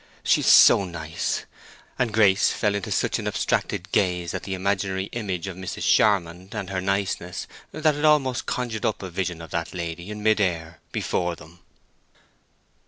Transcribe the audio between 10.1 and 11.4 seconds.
mid air before